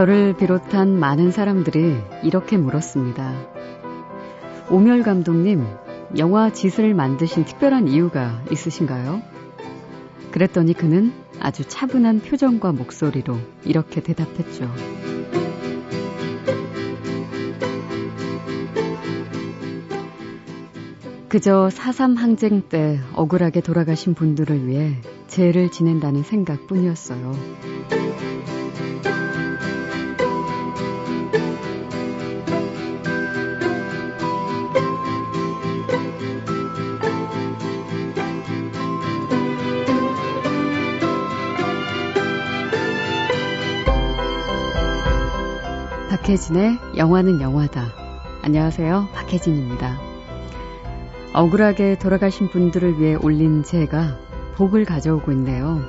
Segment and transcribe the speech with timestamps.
[0.00, 3.34] 저를 비롯한 많은 사람들이 이렇게 물었습니다.
[4.70, 5.62] 오멸 감독님,
[6.16, 9.20] 영화 짓을 만드신 특별한 이유가 있으신가요?
[10.30, 13.36] 그랬더니 그는 아주 차분한 표정과 목소리로
[13.66, 14.72] 이렇게 대답했죠.
[21.28, 27.34] 그저 4.3 항쟁 때 억울하게 돌아가신 분들을 위해 죄를 지낸다는 생각 뿐이었어요.
[46.30, 47.92] 박혜진의 영화는 영화다.
[48.42, 49.08] 안녕하세요.
[49.12, 50.00] 박혜진입니다.
[51.32, 54.16] 억울하게 돌아가신 분들을 위해 올린 제가
[54.54, 55.82] 복을 가져오고 있네요.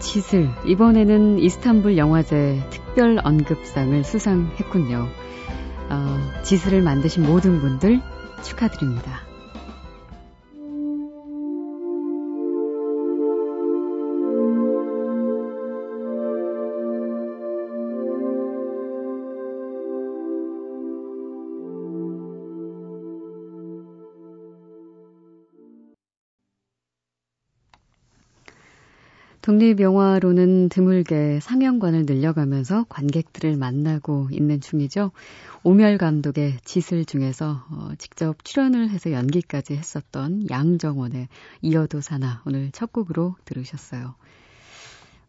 [0.00, 5.06] 치슬, 이번에는 이스탄불 영화제 특별 언급상을 수상했군요.
[5.88, 8.00] 어, 지슬을 만드신 모든 분들
[8.42, 9.27] 축하드립니다.
[29.48, 35.10] 독립영화로는 드물게 상영관을 늘려가면서 관객들을 만나고 있는 중이죠.
[35.62, 41.28] 오멸 감독의 지슬 중에서 어, 직접 출연을 해서 연기까지 했었던 양정원의
[41.62, 44.16] 이어도 사나 오늘 첫 곡으로 들으셨어요.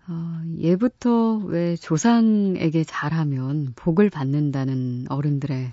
[0.10, 5.72] 어, 예부터 왜 조상에게 잘하면 복을 받는다는 어른들의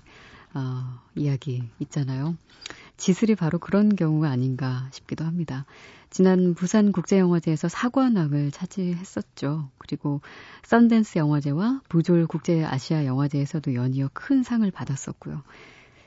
[0.54, 2.36] 어, 이야기 있잖아요.
[2.96, 5.66] 지슬이 바로 그런 경우가 아닌가 싶기도 합니다.
[6.10, 9.68] 지난 부산 국제영화제에서 사관왕을 차지했었죠.
[9.78, 10.20] 그리고
[10.64, 15.42] 썬댄스 영화제와 부졸 국제 아시아 영화제에서도 연이어 큰 상을 받았었고요.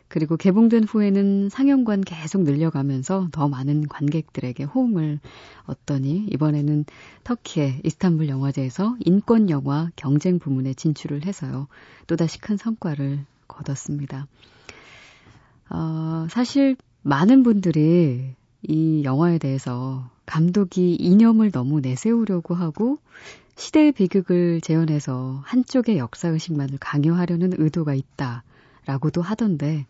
[0.08, 5.20] 그리고 개봉된 후에는 상영관 계속 늘려가면서 더 많은 관객들에게 호응을
[5.68, 6.86] 얻더니 이번에는
[7.24, 11.68] 터키의 이스탄불 영화제에서 인권 영화 경쟁 부문에 진출을 해서요.
[12.08, 14.26] 또다시 큰 성과를 거뒀습니다.
[15.70, 23.00] 어, 사실 많은 분들이 이 영화에 대해서 감독이 이념을 너무 내세우려고 하고
[23.56, 29.86] 시대의 비극을 재현해서 한쪽의 역사 의식만을 강요하려는 의도가 있다라고도 하던데,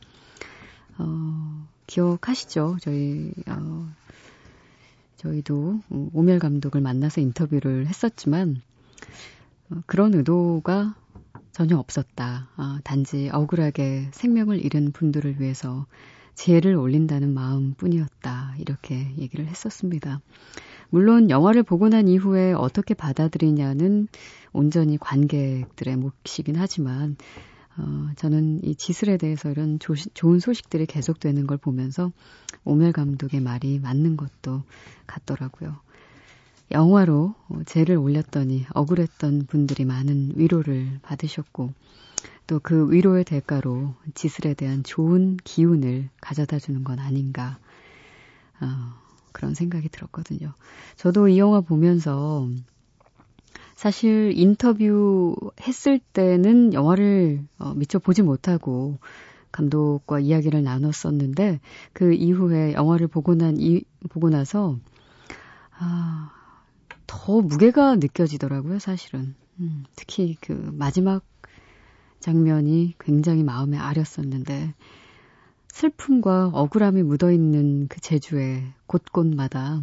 [0.97, 2.77] 어, 기억하시죠?
[2.81, 3.87] 저희, 어,
[5.17, 5.81] 저희도
[6.13, 8.61] 오멜 감독을 만나서 인터뷰를 했었지만,
[9.69, 10.95] 어, 그런 의도가
[11.59, 12.47] 전혀 없었다.
[12.55, 15.87] 아, 단지 억울하게 생명을 잃은 분들을 위해서
[16.33, 18.55] 재를 올린다는 마음 뿐이었다.
[18.59, 20.21] 이렇게 얘기를 했었습니다.
[20.89, 24.07] 물론 영화를 보고 난 이후에 어떻게 받아들이냐는
[24.53, 27.17] 온전히 관객들의 몫이긴 하지만,
[27.77, 32.13] 어, 저는 이 지슬에 대해서 이런 조, 좋은 소식들이 계속되는 걸 보면서
[32.63, 34.63] 오멜 감독의 말이 맞는 것도
[35.07, 35.75] 같더라고요.
[36.71, 37.35] 영화로
[37.65, 41.73] 죄를 올렸더니 억울했던 분들이 많은 위로를 받으셨고
[42.49, 47.59] 또 그 위로의 대가로 지슬에 대한 좋은 기운을 가져다 주는 건 아닌가
[48.59, 48.65] 어,
[49.31, 50.53] 그런 생각이 들었거든요.
[50.95, 52.49] 저도 이 영화 보면서
[53.75, 58.97] 사실 인터뷰 했을 때는 영화를 어, 미처 보지 못하고
[59.51, 61.59] 감독과 이야기를 나눴었는데
[61.93, 64.77] 그 이후에 영화를 보고 난 이, 보고 나서
[65.77, 66.31] 아,
[67.09, 69.33] 더 무게가 느껴지더라고요, 사실은.
[69.59, 71.25] 음, 특히 그 마지막
[72.19, 74.75] 장면이 굉장히 마음에 아렸었는데,
[75.69, 79.81] 슬픔과 억울함이 묻어있는 그 제주의 곳곳마다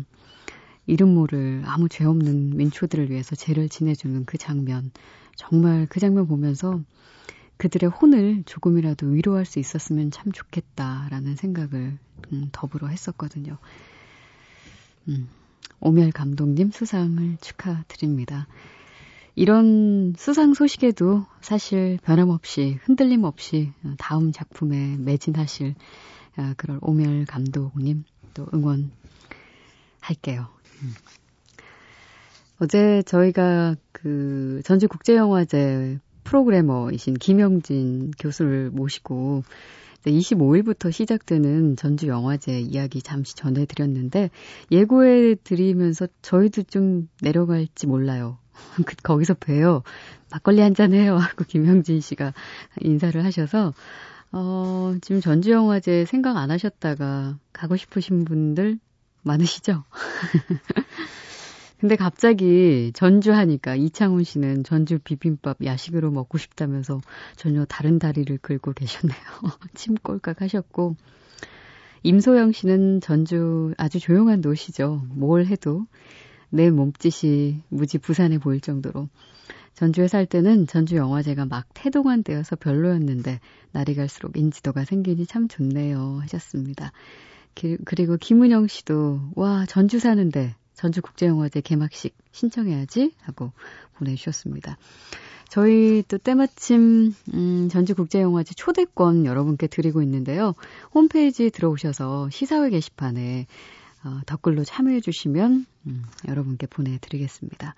[0.86, 4.92] 이름 모를 아무 죄 없는 민초들을 위해서 죄를 지내주는 그 장면.
[5.34, 6.80] 정말 그 장면 보면서
[7.56, 11.98] 그들의 혼을 조금이라도 위로할 수 있었으면 참 좋겠다라는 생각을
[12.32, 13.58] 음, 더불어 했었거든요.
[15.08, 15.28] 음.
[15.80, 18.46] 오멸 감독님 수상을 축하드립니다.
[19.34, 25.74] 이런 수상 소식에도 사실 변함없이 흔들림 없이 다음 작품에 매진하실
[26.36, 28.88] 아, 그럴 오멸 감독님 또 응원할게요.
[30.82, 30.94] 음.
[32.58, 39.42] 어제 저희가 그 전주국제영화제 프로그래머이신 김영진 교수를 모시고
[40.04, 44.30] 25일부터 시작되는 전주 영화제 이야기 잠시 전해드렸는데
[44.70, 48.38] 예고해 드리면서 저희도 좀 내려갈지 몰라요.
[48.86, 49.82] 그, 거기서 봬요.
[50.30, 51.16] 막걸리 한 잔 해요.
[51.16, 52.32] 하고 김영진 씨가
[52.80, 53.72] 인사를 하셔서
[54.32, 58.78] 어, 지금 전주 영화제 생각 안 하셨다가 가고 싶으신 분들
[59.22, 59.84] 많으시죠?
[61.78, 67.00] 근데 갑자기 전주 하니까 이창훈 씨는 전주 비빔밥 야식으로 먹고 싶다면서
[67.36, 69.20] 전혀 다른 다리를 긁고 계셨네요.
[69.74, 70.96] 침 꼴깍 하셨고.
[72.02, 75.02] 임소영 씨는 전주 아주 조용한 도시죠.
[75.10, 75.86] 뭘 해도
[76.48, 79.08] 내 몸짓이 무지 부산해 보일 정도로.
[79.74, 83.40] 전주에 살 때는 전주 영화제가 막 태동한 때여서 별로였는데
[83.72, 86.92] 날이 갈수록 인지도가 생기니 참 좋네요 하셨습니다.
[87.54, 93.52] 기, 그리고 김은영 씨도 와 전주 사는데 전주국제영화제 개막식 신청해야지 하고
[93.94, 94.78] 보내주셨습니다.
[95.48, 100.54] 저희 또 때마침 음, 전주국제영화제 초대권 여러분께 드리고 있는데요.
[100.94, 103.46] 홈페이지 들어오셔서 시사회 게시판에
[104.04, 107.74] 어, 댓글로 참여해 주시면 음, 여러분께 보내드리겠습니다.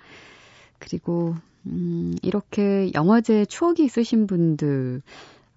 [0.79, 1.37] 그리고
[1.67, 5.03] 음, 이렇게 영화제 추억이 있으신 분들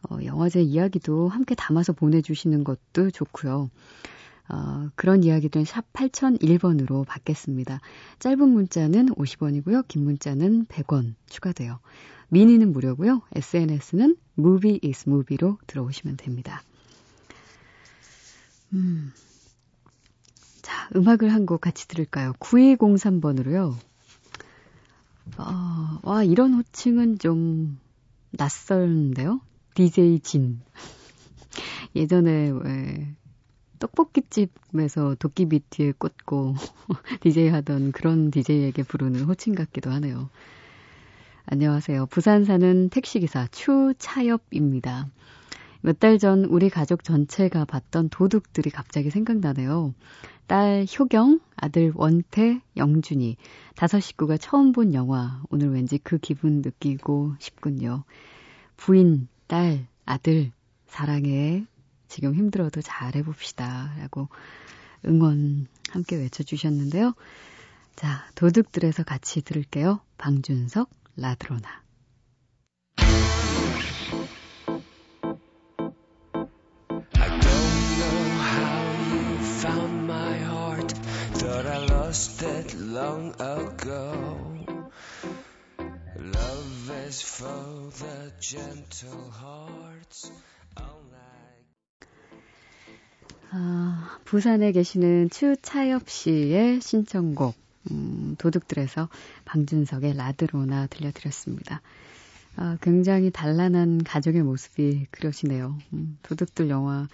[0.09, 3.69] 어, 영화제 이야기도 함께 담아서 보내주시는 것도 좋고요.
[4.53, 7.79] 어, 그런 이야기들은 샵 8001번으로 받겠습니다.
[8.19, 9.87] 짧은 문자는 50원이고요.
[9.87, 11.79] 긴 문자는 100원 추가돼요.
[12.29, 13.21] 미니는 무료고요.
[13.33, 16.61] SNS는 movie is movie로 들어오시면 됩니다.
[18.73, 19.11] 음.
[20.61, 22.33] 자, 음악을 한 곡 같이 들을까요?
[22.39, 23.75] 9203번으로요.
[25.37, 27.79] 어, 와, 이런 호칭은 좀
[28.31, 29.41] 낯설는데요?
[29.75, 30.61] DJ 진.
[31.95, 33.15] 예전에 왜
[33.81, 36.55] 떡볶이집에서 도끼비 뒤에 꽂고
[37.21, 40.29] DJ 하던 그런 DJ에게 부르는 호칭 같기도 하네요.
[41.45, 42.05] 안녕하세요.
[42.07, 45.07] 부산 사는 택시기사 추차엽입니다.
[45.81, 49.93] 몇 달 전 우리 가족 전체가 봤던 도둑들이 갑자기 생각나네요.
[50.47, 53.37] 딸 효경, 아들 원태, 영준이
[53.75, 55.41] 다섯 식구가 처음 본 영화.
[55.49, 58.03] 오늘 왠지 그 기분 느끼고 싶군요.
[58.77, 60.51] 부인, 딸, 아들,
[60.87, 61.65] 사랑해.
[62.11, 63.95] 지금 힘들어도 잘 해봅시다.
[63.97, 64.27] 라고
[65.05, 67.13] 응원 함께 외쳐주셨는데요.
[67.95, 70.01] 자, 도둑들에서 같이 들을게요.
[70.17, 71.81] 방준석, 라드로나.
[81.87, 84.11] lost it long ago.
[86.19, 90.29] Love is for the gentle hearts.
[93.53, 97.53] 아, 부산에 계시는 추차엽 씨의 신청곡
[97.91, 99.09] 음, 도둑들에서
[99.43, 101.81] 방준석의 라드로나 들려드렸습니다.
[102.55, 105.77] 아, 굉장히 단란한 가족의 모습이 그려지네요.
[105.93, 107.07] 음, 도둑들 영화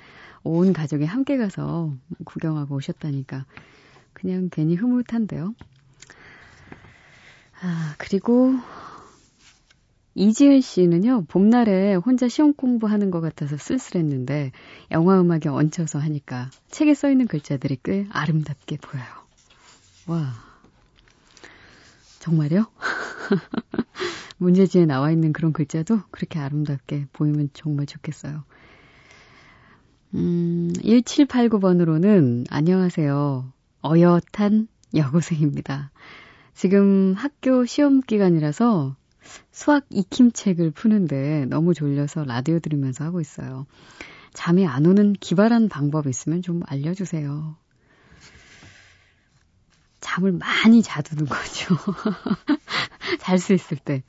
[0.44, 1.92] 온 가족이 함께 가서
[2.24, 3.46] 구경하고 오셨다니까
[4.14, 5.56] 그냥 괜히 흐뭇한데요.
[7.62, 8.54] 아, 그리고
[10.18, 14.52] 이지은 씨는요, 봄날에 혼자 시험 공부하는 것 같아서 쓸쓸했는데,
[14.90, 19.06] 영화 음악에 얹혀서 하니까 책에 써 있는 글자들이 꽤 아름답게 보여요.
[20.08, 20.34] 와.
[22.18, 22.66] 정말요?
[24.40, 28.44] 문제지에 나와 있는 그런 글자도 그렇게 아름답게 보이면 정말 좋겠어요.
[30.16, 33.54] 음, 1789번으로는 안녕하세요.
[33.86, 35.92] 어엿한 여고생입니다.
[36.56, 38.96] 지금 학교 시험 기간이라서
[39.52, 43.66] 수학 익힘책을 푸는데 너무 졸려서 라디오 들으면서 하고 있어요.
[44.34, 47.56] 잠이 안 오는 기발한 방법 있으면 좀 알려주세요.
[50.00, 51.76] 잠을 많이 자두는 거죠.
[53.20, 54.04] 잘 수 있을 때.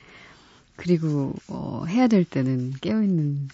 [0.76, 3.48] 그리고, 어, 해야 될 때는 깨어있는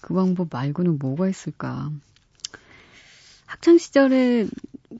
[0.00, 1.90] 그 방법 말고는 뭐가 있을까.
[3.46, 4.48] 학창시절에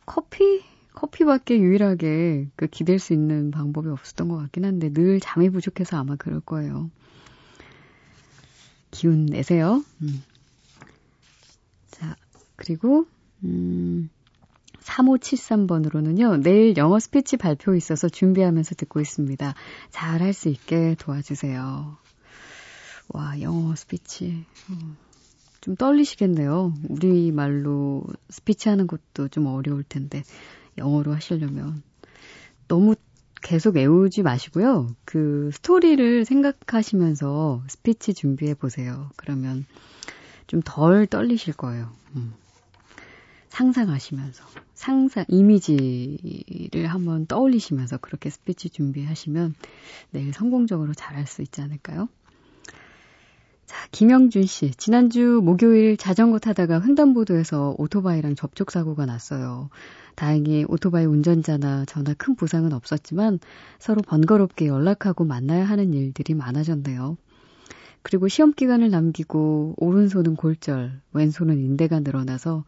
[0.06, 0.62] 커피?
[0.94, 6.16] 커피밖에 유일하게 그 기댈 수 있는 방법이 없었던 것 같긴 한데 늘 잠이 부족해서 아마
[6.16, 6.90] 그럴 거예요.
[8.90, 9.84] 기운 내세요.
[10.02, 10.22] 음.
[11.90, 12.16] 자,
[12.56, 13.06] 그리고,
[13.44, 14.10] 음,
[14.80, 19.54] 3573번으로는요, 내일 영어 스피치 발표 있어서 준비하면서 듣고 있습니다.
[19.90, 21.96] 잘 할 수 있게 도와주세요.
[23.08, 24.44] 와, 영어 스피치.
[24.70, 24.96] 음,
[25.60, 26.72] 좀 떨리시겠네요.
[26.88, 30.22] 우리말로 스피치 하는 것도 좀 어려울 텐데.
[30.80, 31.82] 영어로 하시려면
[32.68, 32.96] 너무
[33.42, 34.94] 계속 외우지 마시고요.
[35.04, 39.10] 그 스토리를 생각하시면서 스피치 준비해 보세요.
[39.16, 39.64] 그러면
[40.46, 41.90] 좀 덜 떨리실 거예요.
[42.16, 42.34] 음.
[43.48, 44.44] 상상하시면서
[44.74, 49.54] 상상, 이미지를 한번 떠올리시면서 그렇게 스피치 준비하시면
[50.10, 52.08] 내일 성공적으로 잘할 수 있지 않을까요?
[53.70, 54.72] 자, 김영준 씨.
[54.72, 59.70] 지난주 목요일 자전거 타다가 횡단보도에서 오토바이랑 접촉사고가 났어요.
[60.16, 63.38] 다행히 오토바이 운전자나 저나 큰 부상은 없었지만
[63.78, 67.16] 서로 번거롭게 연락하고 만나야 하는 일들이 많아졌네요.
[68.02, 72.64] 그리고 시험 기간을 남기고 오른손은 골절, 왼손은 인대가 늘어나서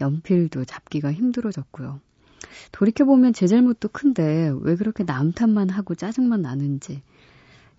[0.00, 2.00] 연필도 잡기가 힘들어졌고요.
[2.72, 7.02] 돌이켜보면 제 잘못도 큰데 왜 그렇게 남 탓만 하고 짜증만 나는지.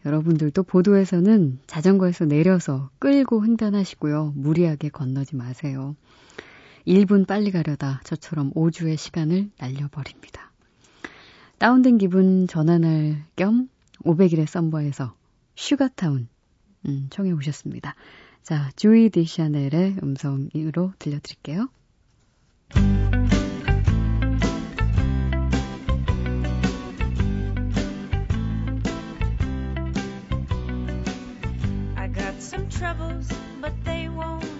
[0.05, 4.33] 여러분들도 보도에서는 자전거에서 내려서 끌고 횡단하시고요.
[4.35, 5.95] 무리하게 건너지 마세요.
[6.85, 10.51] 1분 빨리 가려다 저처럼 5주의 시간을 날려버립니다.
[11.57, 13.67] 다운된 기분 전환할 겸
[14.03, 15.15] 500일의 썸버에서
[15.55, 16.29] 슈가타운
[16.85, 17.95] 음, 청해 오셨습니다.
[18.43, 21.67] 자, 주이 디샤넬의 음성으로 들려드릴게요.
[32.65, 33.29] Troubles,
[33.61, 34.56] but they won't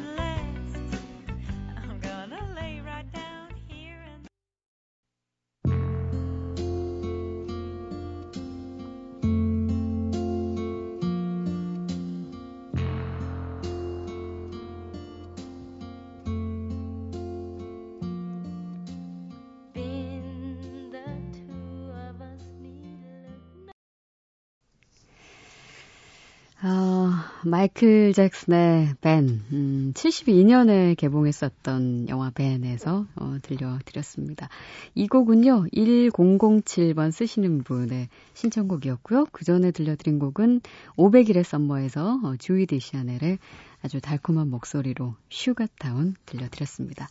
[27.50, 34.50] 마이클 잭슨의 벤, 음, 72년에 개봉했었던 영화 벤에서 어, 들려드렸습니다.
[34.96, 39.28] 이 곡은요, 1007번 쓰시는 분의 신청곡이었고요.
[39.32, 40.60] 그 전에 들려드린 곡은
[40.98, 43.40] 500일의 썸머에서 어, 주이 디샤넬의
[43.84, 47.08] 아주 달콤한 목소리로 Sugar Town 들려드렸습니다.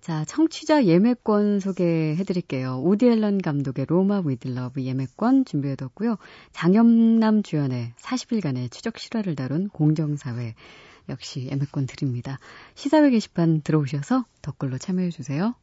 [0.00, 2.82] 자, 청취자 예매권 소개해 드릴게요.
[2.84, 6.16] 우디 앨런 감독의 로마 with love 예매권 준비해 뒀고요.
[6.50, 10.54] 장염남 주연의 40일간의 추적 실화를 다룬 공정사회
[11.08, 12.38] 역시 예매권 드립니다.
[12.74, 15.54] 시사회 게시판 들어오셔서 댓글로 참여해 주세요.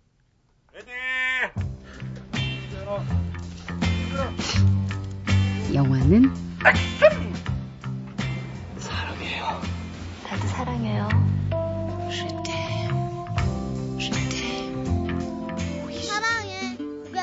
[5.74, 6.34] 영화는
[7.00, 7.39] 사랑
[10.60, 11.08] 사랑해요.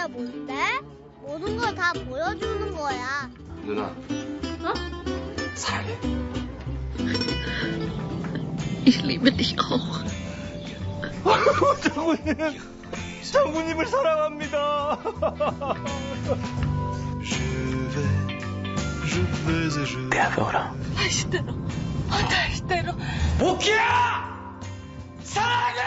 [0.09, 0.55] 뭔데?
[1.21, 3.31] 모든 걸 다 보여주는 거야.
[3.65, 3.83] 누나.
[4.63, 4.73] 어?
[5.55, 5.99] 사랑해.
[8.87, 10.05] Ich liebe dich auch.
[11.83, 12.61] 장군님,
[13.33, 14.99] 장군님을 사랑합니다.
[20.11, 21.86] 대하라 다시 때로, 다
[22.53, 22.93] 시 때로.
[23.39, 24.61] 모키야!
[25.23, 25.83] 사랑해!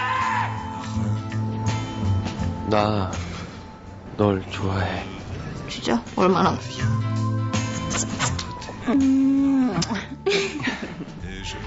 [2.69, 3.11] 나
[4.19, 5.05] 널 좋아해.
[5.69, 6.03] 진짜?
[6.17, 6.57] 얼마나?
[8.89, 9.79] 음.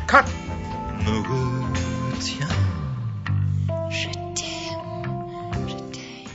[0.07, 0.27] 컷!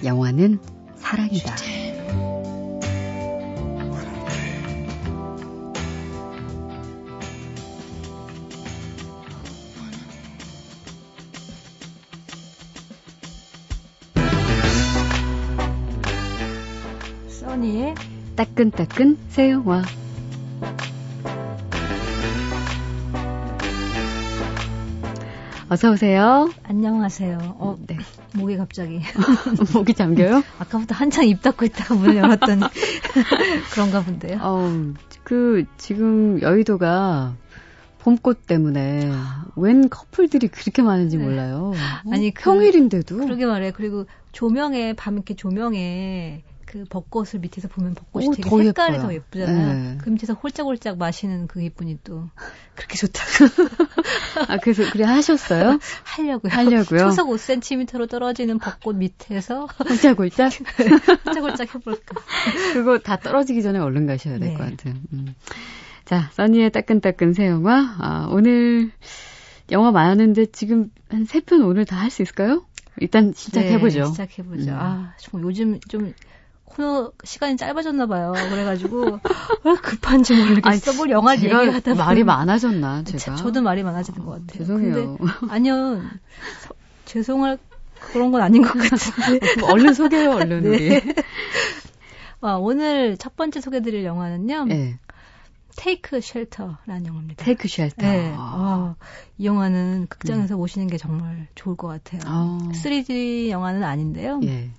[0.03, 0.59] 영화는
[0.95, 1.55] 사랑이다.
[18.38, 19.82] 따끈따끈 새 영화.
[25.70, 26.48] 어서 오세요.
[26.62, 27.39] 안녕하세요.
[27.58, 27.98] 어, 네.
[28.36, 29.01] 목이 갑자기.
[29.74, 30.44] 목이 잠겨요?
[30.60, 32.62] 아까부터 한창 입 닫고 있다가 문을 열었더니
[33.74, 34.38] 그런가 본데요.
[34.39, 37.34] 어, 그 지금 여의도가
[37.98, 39.12] 봄꽃 때문에
[39.56, 41.24] 웬 커플들이 그렇게 많은지 네.
[41.24, 41.74] 몰라요.
[42.12, 43.72] 아니 그, 평일인데도 그러게 말해요.
[43.75, 49.07] 그리고 조명에 밤 이렇게 조명에 그 벚꽃을 밑에서 보면 벚꽃이 오, 되게 더 색깔이 예뻐요.
[49.07, 49.74] 더 예쁘잖아요.
[49.74, 49.97] 네.
[50.01, 52.27] 그 밑에서 홀짝홀짝 마시는 그 기분이 또
[52.75, 53.45] 그렇게 좋다고.
[54.50, 55.79] 아, 그래서 그래 하셨어요?
[56.03, 56.51] 하려고요.
[56.51, 57.00] 하려고요.
[57.05, 60.51] 초속 5cm로 떨어지는 벚꽃 밑에서 홀짝홀짝?
[61.25, 62.15] 홀짝홀짝 해볼까.
[62.74, 64.75] 그거 다 떨어지기 전에 얼른 가셔야 될것 네.
[64.75, 64.93] 같아요.
[65.13, 65.33] 음.
[66.05, 67.95] 자, 써니의 따끈따끈 새 영화.
[68.00, 68.91] 아, 오늘
[69.71, 72.65] 영화 많았는데 지금 한 세 편 오늘 다 할 수 있을까요?
[73.00, 74.00] 일단 시작해보죠.
[74.00, 74.71] 네, 시작해보죠.
[74.71, 74.75] 음.
[74.77, 76.13] 아, 정말 요즘 좀
[76.69, 78.33] 코너 시간이 짧아졌나 봐요.
[78.33, 79.19] 그래가지고
[79.63, 80.93] 왜 급한지 모르겠어.
[80.93, 83.36] 뭘 영화 얘기를 하다 보면 말이 많아졌나 제가.
[83.36, 84.59] 저도 말이 많아지는 것 같아요.
[84.59, 85.17] 죄송해요.
[85.50, 86.01] 아니요.
[86.62, 86.74] 서,
[87.05, 87.57] 죄송할
[88.12, 89.39] 그런 건 아닌 것 같은데.
[89.63, 90.69] 얼른 소개해요, 얼른 네.
[90.69, 91.13] 우리.
[92.41, 94.65] 아, 오늘 첫 번째 소개드릴 영화는요.
[94.65, 95.00] 네.
[95.75, 97.43] Take Shelter라는 영화입니다.
[97.43, 97.96] Take Shelter.
[98.05, 98.33] 네.
[98.38, 98.95] 아.
[99.38, 100.57] 이 영화는 극장에서 음.
[100.57, 102.21] 보시는 게 정말 좋을 것 같아요.
[102.25, 102.59] 아.
[102.74, 104.39] 3D 영화는 아닌데요.
[104.43, 104.69] 예.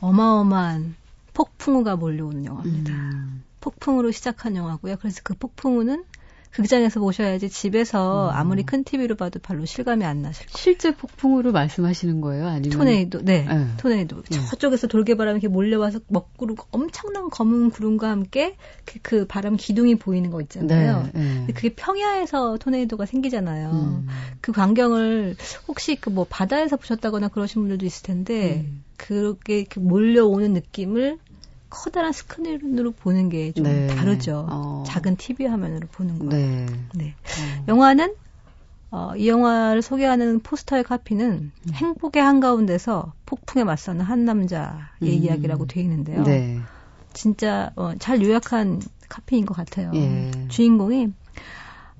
[0.00, 0.96] 어마어마한
[1.34, 2.92] 폭풍우가 몰려오는 영화입니다.
[2.92, 3.44] 음.
[3.60, 4.96] 폭풍으로 시작한 영화고요.
[4.96, 6.04] 그래서 그 폭풍우는
[6.52, 8.36] 극장에서 보셔야지 집에서 음.
[8.36, 10.56] 아무리 큰 TV로 봐도 별로 실감이 안 나실 거예요.
[10.56, 12.46] 실제 폭풍으로 말씀하시는 거예요?
[12.46, 13.66] 아니면 토네이도, 네, 네.
[13.78, 14.22] 토네이도.
[14.22, 14.38] 네.
[14.50, 20.40] 저쪽에서 돌개바람이 이렇게 몰려와서 먹구름 엄청난 검은 구름과 함께 그, 그 바람 기둥이 보이는 거
[20.42, 21.08] 있잖아요.
[21.14, 21.52] 네, 네.
[21.54, 23.70] 그게 평야에서 토네이도가 생기잖아요.
[23.70, 24.08] 음.
[24.42, 28.82] 그 광경을 혹시 그 뭐 바다에서 보셨다거나 그러신 분들도 있을 텐데 음.
[28.96, 31.18] 그렇게 몰려오는 느낌을
[31.70, 33.86] 커다란 스크린으로 보는 게좀 네.
[33.86, 34.46] 다르죠.
[34.50, 34.84] 어.
[34.86, 36.26] 작은 TV 화면으로 보는 거.
[36.26, 36.66] 네.
[36.94, 37.14] 네.
[37.24, 37.64] 어.
[37.68, 38.14] 영화는
[38.90, 41.72] 어, 이 영화를 소개하는 포스터의 카피는 음.
[41.72, 44.68] 행복의 한가운데서 폭풍에 맞서는 한 남자의
[45.02, 45.06] 음.
[45.06, 46.24] 이야기라고 되어 있는데요.
[46.24, 46.58] 네.
[47.12, 49.90] 진짜 어, 잘 요약한 카피인 것 같아요.
[49.94, 50.30] 예.
[50.48, 51.12] 주인공이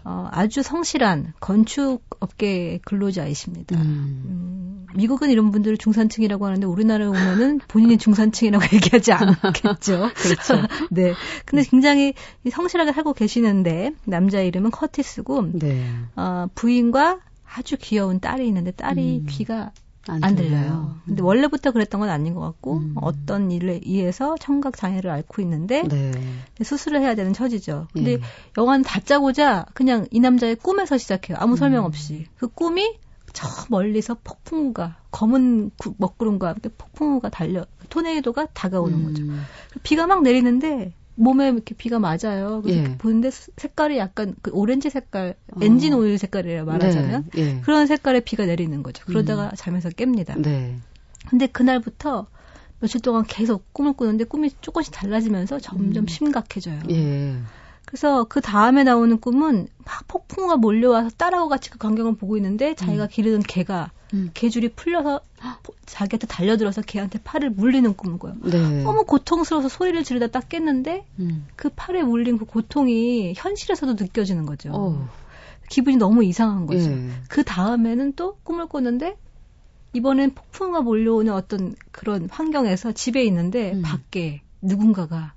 [0.04, 3.76] 어, 아주 성실한 건축업계 근로자이십니다.
[3.76, 4.22] 음.
[4.26, 10.10] 음, 미국은 이런 분들을 중산층이라고 하는데 우리나라에 오면은 본인이 중산층이라고 얘기하지 않겠죠.
[10.14, 10.54] 그렇죠.
[10.90, 11.14] 네.
[11.44, 12.14] 근데 굉장히
[12.50, 15.84] 성실하게 살고 계시는데 남자 이름은 커티스고 네.
[16.16, 17.20] 어, 부인과
[17.52, 19.26] 아주 귀여운 딸이 있는데 딸이 음.
[19.28, 19.72] 귀가
[20.08, 20.96] 안, 안 들려요.
[20.96, 21.00] 음.
[21.06, 22.94] 근데 원래부터 그랬던 건 아닌 것 같고 음.
[22.96, 26.12] 어떤 일에 의해서 청각 장애를 앓고 있는데 네.
[26.62, 27.88] 수술을 해야 되는 처지죠.
[27.92, 28.20] 근데 예.
[28.56, 31.36] 영화는 다짜고자 그냥 이 남자의 꿈에서 시작해요.
[31.40, 31.86] 아무 설명 음.
[31.86, 32.98] 없이 그 꿈이
[33.32, 39.04] 저 멀리서 폭풍우가 검은 구, 먹구름과 함께 폭풍우가 달려 토네이도가 다가오는 음.
[39.06, 39.22] 거죠.
[39.82, 42.62] 비가 막 내리는데 몸에 이렇게 비가 맞아요.
[42.62, 42.96] 그래서 예.
[42.96, 45.60] 보는데 색깔이 약간 그 오렌지 색깔, 어.
[45.60, 47.40] 엔진 오일 색깔이라 말하자면 네.
[47.40, 47.60] 예.
[47.60, 49.04] 그런 색깔의 비가 내리는 거죠.
[49.06, 49.50] 그러다가 음.
[49.54, 50.40] 잠에서 깹니다.
[50.40, 50.78] 네.
[51.28, 52.26] 근데 그날부터
[52.80, 56.06] 며칠 동안 계속 꿈을 꾸는데 꿈이 조금씩 달라지면서 점점 음.
[56.06, 56.80] 심각해져요.
[56.90, 57.36] 예.
[57.84, 63.04] 그래서 그 다음에 나오는 꿈은 막 폭풍우가 몰려와서 딸하고 같이 그 광경을 보고 있는데 자기가
[63.04, 63.08] 음.
[63.10, 64.30] 기르는 개가 음.
[64.34, 65.20] 개 줄이 풀려서
[65.86, 68.34] 자기한테 달려들어서 개한테 팔을 물리는 꿈을 꿔요.
[68.42, 68.82] 네.
[68.82, 71.46] 너무 고통스러워서 소리를 지르다 딱 깼는데 음.
[71.56, 74.70] 그 팔에 물린 그 고통이 현실에서도 느껴지는 거죠.
[74.72, 75.08] 어.
[75.68, 76.90] 기분이 너무 이상한 거죠.
[76.90, 77.10] 예.
[77.28, 79.16] 그 다음에는 또 꿈을 꿨는데
[79.92, 83.82] 이번엔 폭풍우가 몰려오는 어떤 그런 환경에서 집에 있는데 음.
[83.82, 85.34] 밖에 누군가가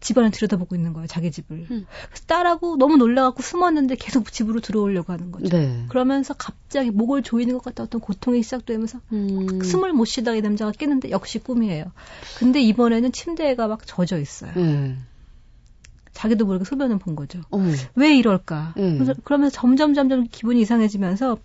[0.00, 1.66] 집안을 들여다보고 있는 거예요, 자기 집을.
[1.70, 1.86] 음.
[2.08, 5.56] 그래서 딸하고 너무 놀라갖고 숨었는데 계속 집으로 들어오려고 하는 거죠.
[5.56, 5.84] 네.
[5.88, 9.62] 그러면서 갑자기 목을 조이는 것 같다 어떤 고통이 시작되면서 음.
[9.62, 11.92] 숨을 못 쉬다가 이 남자가 깨는데 역시 꿈이에요.
[12.38, 14.52] 근데 이번에는 침대가 막 젖어 있어요.
[14.56, 15.04] 음.
[16.12, 17.40] 자기도 모르게 소변을 본 거죠.
[17.50, 17.58] 어.
[17.94, 18.74] 왜 이럴까?
[18.78, 18.98] 음.
[18.98, 21.38] 그래서 그러면서 점점 점점 기분이 이상해지면서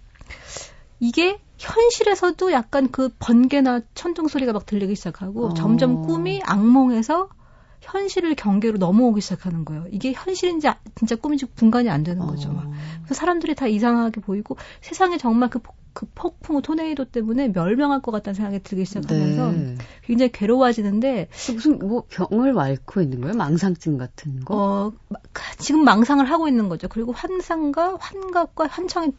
[1.00, 5.54] 이게 현실에서도 약간 그 번개나 천둥 소리가 막 들리기 시작하고 어.
[5.54, 7.30] 점점 꿈이 악몽에서
[7.84, 9.86] 현실을 경계로 넘어오기 시작하는 거예요.
[9.92, 12.50] 이게 현실인지 아, 진짜 꿈인지 분간이 안 되는 거죠.
[12.50, 12.72] 어.
[13.04, 15.60] 그래서 사람들이 다 이상하게 보이고 세상에 정말 그,
[15.94, 19.76] 그 폭풍 토네이도 때문에 멸망할 것 같다는 생각이 들기 시작하면서 네.
[20.04, 23.36] 굉장히 괴로워지는데 무슨 뭐 병을 앓고 있는 거예요?
[23.36, 24.56] 망상증 같은 거?
[24.56, 24.92] 어,
[25.60, 26.88] 지금 망상을 하고 있는 거죠.
[26.88, 29.12] 그리고 환상과 환각과 환청이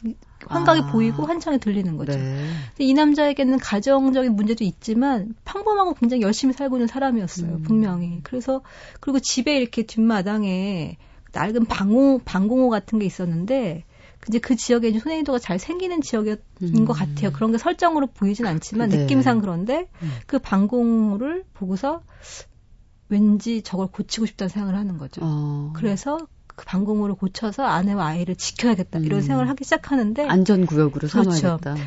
[0.47, 0.93] 환각이 아.
[0.93, 2.13] 보이고 환청이 들리는 거죠.
[2.13, 2.49] 네.
[2.79, 7.51] 이 남자에게는 가정적인 문제도 있지만 평범하고 굉장히 열심히 살고 있는 사람이었어요.
[7.51, 7.63] 음.
[7.63, 8.21] 분명히.
[8.25, 8.63] 그래서
[9.01, 10.99] 그리고 집에 이렇게 뒷마당에
[11.33, 13.85] 낡은 방호 방공호 같은 게 있었는데
[14.29, 16.85] 이제 그 지역에 이제 손해인도가 잘 생기는 지역인 음.
[16.85, 17.33] 것 같아요.
[17.33, 18.99] 그런 게 설정으로 보이진 않지만 네.
[18.99, 20.13] 느낌상 그런데 음.
[20.27, 22.03] 그 방공호를 보고서
[23.09, 25.21] 왠지 저걸 고치고 싶다는 생각을 하는 거죠.
[25.25, 25.73] 어.
[25.75, 29.23] 그래서 그 방공호를 고쳐서 아내와 아이를 지켜야겠다 이런 음.
[29.23, 31.59] 생각을 하기 시작하는데 안전구역으로 삼아야겠다.
[31.59, 31.83] 그렇죠.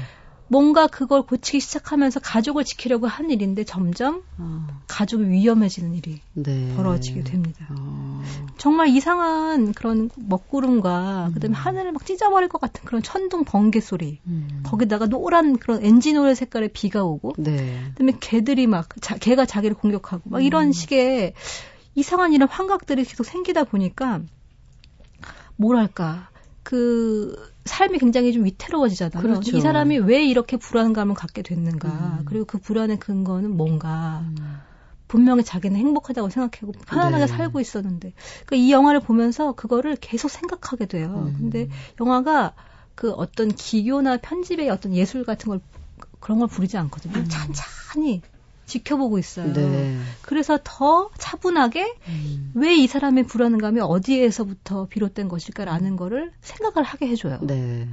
[0.49, 4.67] 뭔가 그걸 고치기 시작하면서 가족을 지키려고 한 일인데 점점 어.
[4.87, 6.73] 가족이 위험해지는 일이 네.
[6.75, 7.67] 벌어지게 됩니다.
[7.69, 8.23] 어.
[8.57, 11.33] 정말 이상한 그런 먹구름과 음.
[11.33, 14.19] 그다음에 하늘을 막 찢어버릴 것 같은 그런 천둥 번개 소리.
[14.27, 14.61] 음.
[14.63, 17.83] 거기다가 노란 그런 엔진 오일 색깔의 비가 오고 네.
[17.89, 20.71] 그다음에 개들이 막 자, 개가 자기를 공격하고 막 이런 음.
[20.71, 21.33] 식의
[21.95, 24.21] 이상한 이런 환각들이 계속 생기다 보니까
[25.57, 26.29] 뭐랄까
[26.63, 29.21] 그 삶이 굉장히 좀 위태로워지잖아요.
[29.21, 29.55] 그렇죠.
[29.55, 31.87] 이 사람이 왜 이렇게 불안감을 갖게 됐는가.
[31.89, 32.25] 음.
[32.25, 34.23] 그리고 그 불안의 근거는 뭔가.
[34.25, 34.59] 음.
[35.07, 37.27] 분명히 자기는 행복하다고 생각하고 편안하게 네.
[37.27, 38.13] 살고 있었는데.
[38.45, 41.27] 그러니까 이 영화를 보면서 그거를 계속 생각하게 돼요.
[41.27, 41.35] 음.
[41.37, 42.53] 근데 영화가
[42.93, 45.61] 그 어떤 기교나 편집의 어떤 예술 같은 걸
[46.19, 47.19] 그런 걸 부리지 않거든요.
[47.19, 47.29] 음.
[47.29, 48.21] 찬찬히
[48.67, 49.51] 지켜보고 있어요.
[49.53, 49.97] 네.
[50.21, 52.51] 그래서 더 차분하게 음.
[52.53, 57.39] 왜이 사람의 불안감이 어디에서부터 비롯된 것일까라는 거를 생각을 하게 해줘요.
[57.41, 57.87] 네.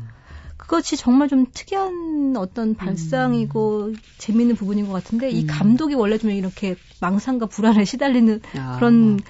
[0.56, 3.96] 그것이 정말 좀 특이한 어떤 발상이고 음.
[4.18, 5.32] 재미있는 부분인 것 같은데 음.
[5.32, 8.76] 이 감독이 원래 좀 이렇게 망상과 불안에 시달리는 아.
[8.76, 9.20] 그런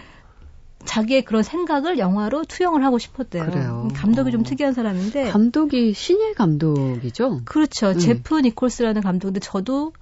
[0.85, 3.47] 자기의 그런 생각을 영화로 투영을 하고 싶었대요.
[3.47, 3.89] 그래요.
[3.95, 4.45] 감독이 좀 어.
[4.45, 5.31] 특이한 사람인데.
[5.31, 7.41] 감독이 신예 감독이죠?
[7.45, 7.89] 그렇죠.
[7.91, 7.99] 음.
[7.99, 9.93] 제프 니콜스라는 감독인데 저도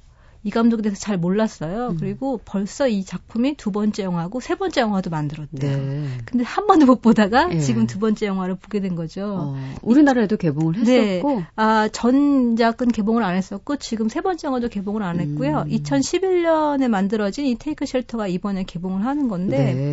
[0.45, 1.91] 이 감독에 대해서 잘 몰랐어요.
[1.91, 1.97] 음.
[1.99, 5.77] 그리고 벌써 이 작품이 두 번째 영화고 세 번째 영화도 만들었대요.
[5.77, 6.09] 네.
[6.25, 7.61] 근데 한 번도 못 보다가 예.
[7.61, 9.37] 지금 두 번째 영화를 보게 된 거죠.
[9.39, 11.17] 어, 우리나라에도 개봉을 네.
[11.17, 15.65] 했었고, 아, 전작은 개봉을 안 했었고 지금 세 번째 영화도 개봉을 안 했고요.
[15.67, 15.71] 음.
[15.71, 19.93] 2011년에 만들어진 이 Take Shelter가 이번에 개봉을 하는 건데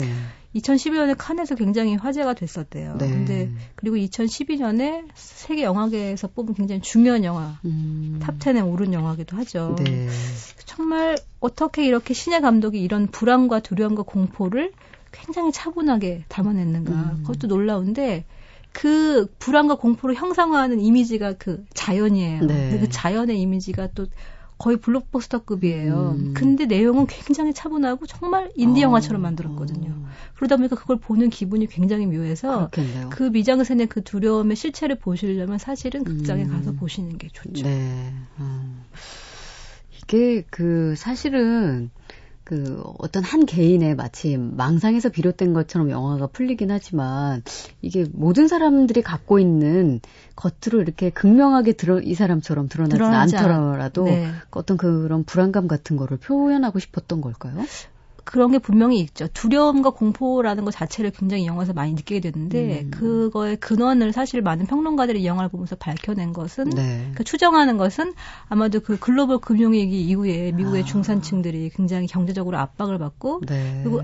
[0.52, 0.60] 네.
[0.60, 2.96] 2012년에 칸에서 굉장히 화제가 됐었대요.
[2.98, 3.08] 네.
[3.08, 8.20] 근데 그리고 2012년에 세계 영화계에서 뽑은 굉장히 중요한 영화 음.
[8.22, 9.76] top 10에 오른 영화기도 하죠.
[9.80, 10.08] 네.
[10.66, 14.72] 정말 어떻게 이렇게 신의 감독이 이런 불안과 두려움과 공포를
[15.12, 16.92] 굉장히 차분하게 담아냈는가.
[16.92, 17.24] 음.
[17.26, 18.26] 그것도 놀라운데
[18.72, 22.46] 그 불안과 공포를 형상화하는 이미지가 그 자연이에요.
[22.46, 22.70] 네.
[22.70, 24.06] 근데 그 자연의 이미지가 또
[24.60, 26.16] 거의 블록버스터급이에요.
[26.20, 26.34] 음.
[26.36, 28.84] 근데 내용은 굉장히 차분하고 정말 인디 어.
[28.84, 29.96] 영화처럼 만들었거든요.
[30.36, 33.10] 그러다 보니까 그걸 보는 기분이 굉장히 묘해서 그렇겠네요.
[33.10, 36.50] 그 미장센의 그 두려움의 실체를 보시려면 사실은 극장에 음.
[36.50, 37.64] 가서 보시는 게 좋죠.
[37.64, 38.14] 네.
[38.38, 38.86] 어.
[39.98, 41.90] 이게 그 사실은
[42.50, 47.44] 그 어떤 한 개인의 마치 망상에서 비롯된 것처럼 영화가 풀리긴 하지만
[47.84, 50.00] 이게 모든 사람들이 갖고 있는
[50.36, 54.32] 겉으로 이렇게 극명하게 드러 이 사람처럼 드러나지 않더라도 네.
[54.50, 57.64] 어떤 그런 불안감 같은 거를 표현하고 싶었던 걸까요?
[58.30, 59.28] 그런 게 분명히 있죠.
[59.34, 62.92] 두려움과 공포라는 것 자체를 굉장히 이 영화에서 많이 느끼게 됐는데 음.
[62.92, 66.98] 그거의 근원을 사실 많은 평론가들이 이 영화를 보면서 밝혀낸 것은 네.
[67.00, 68.14] 그러니까 추정하는 것은
[68.48, 70.86] 아마도 그 글로벌 금융위기 이후에 미국의 아.
[70.86, 73.82] 중산층들이 굉장히 경제적으로 압박을 받고 네.
[73.82, 74.04] 그리고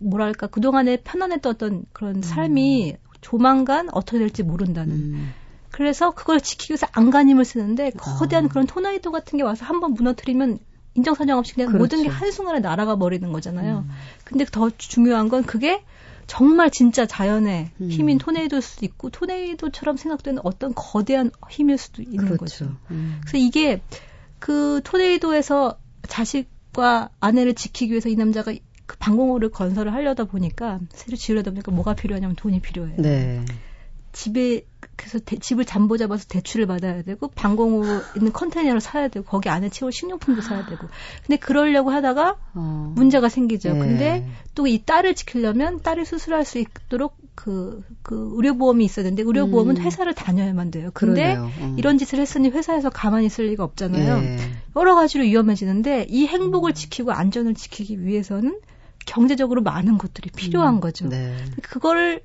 [0.00, 5.34] 뭐랄까 그동안에 편안했던 어떤 그런 삶이 조만간 어떻게 될지 모른다는 음.
[5.70, 8.48] 그래서 그걸 지키기 위해서 안간힘을 쓰는데 거대한 아.
[8.48, 10.60] 그런 토네이도 같은 게 와서 한번 무너뜨리면
[10.96, 11.82] 인정사정 없이 그냥 그렇죠.
[11.82, 13.84] 모든 게 한순간에 날아가 버리는 거잖아요.
[13.86, 13.90] 음.
[14.24, 15.82] 근데 더 중요한 건 그게
[16.26, 17.88] 정말 진짜 자연의 음.
[17.88, 22.36] 힘인 토네이도일 수도 있고 토네이도처럼 생각되는 어떤 거대한 힘일 수도 있는 그렇죠.
[22.36, 22.76] 거죠.
[22.90, 23.20] 음.
[23.20, 23.80] 그래서 이게
[24.38, 25.78] 그 토네이도에서
[26.08, 28.52] 자식과 아내를 지키기 위해서 이 남자가
[28.86, 32.96] 그 방공호를 건설을 하려다 보니까 새로 지으려다 보니까 뭐가 필요하냐면 돈이 필요해요.
[32.98, 33.44] 네.
[34.12, 34.62] 집에
[34.96, 37.84] 그래서 대- 집을 잠보 잡아서 대출을 받아야 되고 방공호
[38.16, 40.88] 있는 컨테이너를 사야 되고 거기 안에 채울 식료품도 사야 되고
[41.26, 42.92] 근데 그러려고 하다가 어.
[42.96, 43.72] 문제가 생기죠.
[43.74, 43.78] 네.
[43.78, 49.76] 근데 또 이 딸을 지키려면 딸이 수술할 수 있도록 그, 그 의료보험이 있어야 되는데 의료보험은
[49.76, 49.82] 음.
[49.82, 50.90] 회사를 다녀야만 돼요.
[50.94, 51.36] 근데.
[51.36, 51.50] 어.
[51.76, 54.16] 이런 짓을 했으니 회사에서 가만히 있을 리가 없잖아요.
[54.24, 54.38] 예.
[54.74, 58.58] 여러 가지로 위험해지는데 이 행복을 지키고 안전을 지키기 위해서는
[59.04, 60.80] 경제적으로 많은 것들이 필요한 음.
[60.80, 61.08] 거죠.
[61.08, 61.36] 네.
[61.62, 62.22] 그거를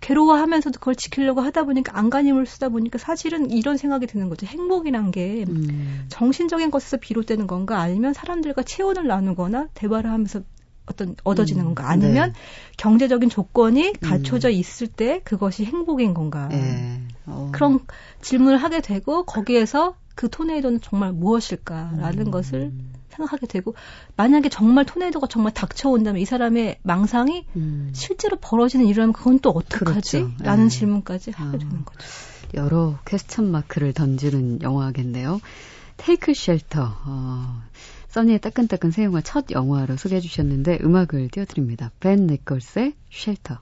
[0.00, 4.46] 괴로워하면서도 그걸 지키려고 하다 보니까 안간힘을 쓰다 보니까 사실은 이런 생각이 드는 거죠.
[4.46, 6.06] 행복이란 게 음.
[6.08, 10.42] 정신적인 것에서 비롯되는 건가 아니면 사람들과 체온을 나누거나 대화를 하면서
[10.86, 12.38] 어떤 얻어지는 음, 건가 아니면 네.
[12.76, 17.00] 경제적인 조건이 갖춰져 있을 때 그것이 행복인 건가 예.
[17.26, 17.50] 어.
[17.52, 17.80] 그런
[18.22, 22.30] 질문을 하게 되고 거기에서 그 토네이도는 정말 무엇일까라는 음.
[22.30, 22.72] 것을
[23.16, 23.74] 생각하게 되고
[24.16, 27.90] 만약에 정말 토네이도가 정말 닥쳐온다면 이 사람의 망상이 음.
[27.94, 30.20] 실제로 벌어지는 일이라면 그건 또 어떡하지?
[30.20, 30.44] 그렇죠.
[30.44, 30.68] 라는 예.
[30.68, 31.58] 질문까지 하게 아.
[31.58, 31.98] 되는 거죠.
[32.54, 35.40] 여러 question mark를 던지는 영화겠네요.
[35.96, 36.96] Take Shelter.
[37.04, 37.62] 어,
[38.08, 41.90] 써니의 따끈따끈 새 영화 첫 영화로 소개해 주셨는데 음악을 띄워드립니다.
[42.00, 43.58] 벤 니콜스의 Shelter.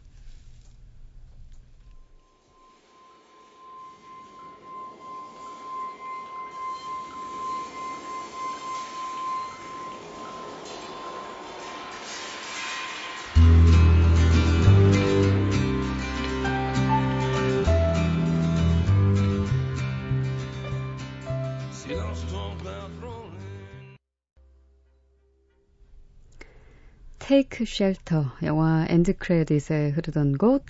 [27.26, 30.66] Take Shelter 영화 end credit에 흐르던 곡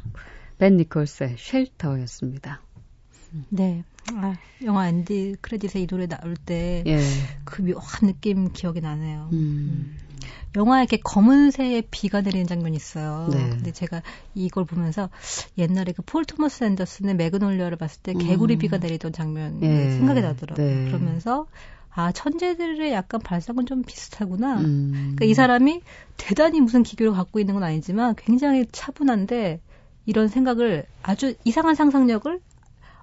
[0.58, 2.60] 벤 니콜스의 Shelter였습니다.
[3.48, 3.82] 네.
[4.12, 7.00] 아, 영화 end credit에 이 노래 나올 때 예.
[7.44, 9.30] 그 묘한 느낌 기억이 나네요.
[9.32, 9.96] 음.
[10.54, 13.28] 영화에 이렇게 검은 새의 비가 내리는 장면이 있어요.
[13.32, 13.50] 네.
[13.50, 14.02] 근데 제가
[14.36, 15.10] 이걸 보면서
[15.58, 18.58] 옛날에 그 폴 토머스 앤더슨의 매그놀리아를 봤을 때 개구리 음.
[18.60, 19.90] 비가 내리던 장면이 예.
[19.90, 20.64] 생각이 나더라고요.
[20.64, 20.84] 네.
[20.86, 21.48] 그러면서
[21.94, 24.60] 아 천재들의 약간 발상은 좀 비슷하구나.
[24.60, 24.90] 음.
[24.92, 25.80] 그러니까 이 사람이
[26.16, 29.60] 대단히 무슨 기교를 갖고 있는 건 아니지만 굉장히 차분한데
[30.04, 32.40] 이런 생각을 아주 이상한 상상력을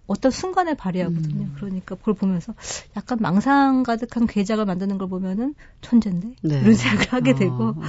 [0.07, 1.43] 어떤 순간에 발휘하거든요.
[1.45, 1.51] 음.
[1.55, 2.53] 그러니까 그걸 보면서
[2.97, 6.59] 약간 망상 가득한 괴작을 만드는 걸 보면은 천재인데 네.
[6.59, 7.81] 이런 생각을 하게 되고 어, 어.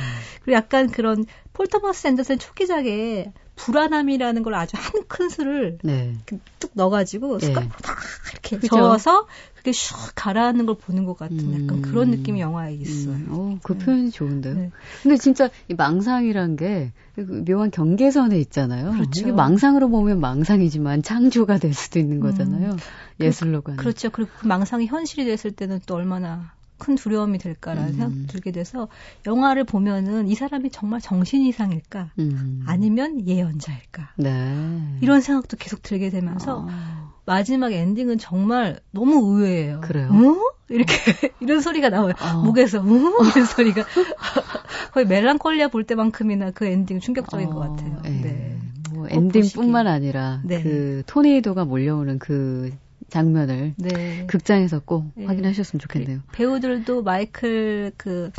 [0.42, 6.16] 그리고 약간 그런 폴 토머스 앤더슨 초기작에 불안함이라는 걸 아주 한 큰술을 네.
[6.58, 7.82] 뚝 넣어가지고 숟가락으로 네.
[7.82, 7.94] 다
[8.32, 8.76] 이렇게 그죠?
[8.76, 11.62] 저어서 그게 슉 가라앉는 걸 보는 것 같은 음.
[11.62, 13.14] 약간 그런 느낌이 영화에 있어요.
[13.14, 13.32] 음.
[13.32, 13.84] 오, 그 네.
[13.84, 14.54] 표현이 좋은데요.
[14.54, 14.70] 네.
[15.02, 18.92] 근데 진짜 이 망상이란 게그 묘한 경계선에 있잖아요.
[18.92, 19.20] 그렇죠.
[19.20, 22.20] 이게 망상으로 보면 망상이지만 창조가 될 수도 있는 음.
[22.20, 22.72] 거잖아요.
[22.72, 22.78] 음.
[23.20, 23.76] 예술로가.
[23.76, 24.10] 그렇죠.
[24.10, 27.96] 그리고 그 망상이 현실이 됐을 때는 또 얼마나 큰 두려움이 들까라는 음.
[27.96, 28.88] 생각 들게 돼서
[29.24, 32.64] 영화를 보면은 이 사람이 정말 정신 이상일까 음.
[32.66, 34.98] 아니면 예언자일까 네.
[35.00, 37.12] 이런 생각도 계속 들게 되면서 아.
[37.24, 39.80] 마지막 엔딩은 정말 너무 의외예요.
[39.82, 40.08] 그래요?
[40.10, 40.52] 어?
[40.68, 40.92] 이렇게
[41.38, 42.14] 이런 소리가 나와요.
[42.20, 42.42] 어.
[42.42, 42.84] 목에서 어?
[42.84, 43.84] 이런 소리가
[44.92, 47.50] 거의 멜랑콜리아 볼 때만큼이나 그 엔딩 충격적인 어.
[47.52, 48.02] 것 같아요.
[48.06, 48.08] 예.
[48.08, 48.58] 네.
[48.92, 50.60] 뭐 엔딩뿐만 아니라 네.
[50.64, 52.72] 그 토네이도가 몰려오는 그
[53.12, 54.26] 장면을 네.
[54.26, 55.26] 극장에서 꼭 네.
[55.26, 56.20] 확인하셨으면 좋겠네요.
[56.32, 58.30] 배우들도 마이클 그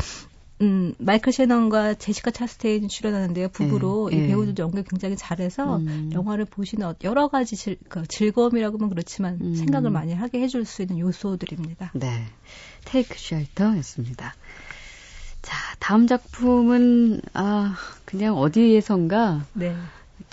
[0.61, 3.49] 음, 마이클 셰넌과 제시카 차스테인 출연하는데요.
[3.49, 4.27] 부부로 네, 이 네.
[4.27, 6.09] 배우들도 연기 굉장히 잘해서 음.
[6.13, 9.55] 영화를 보시는 여러 가지 질, 그 즐거움이라고 하면 그렇지만 음.
[9.55, 11.91] 생각을 많이 하게 해줄 수 있는 요소들입니다.
[11.93, 12.25] 네.
[12.85, 14.33] 테이크 쉘터였습니다.
[15.41, 19.45] 자, 다음 작품은, 아, 그냥 어디에선가.
[19.53, 19.75] 네.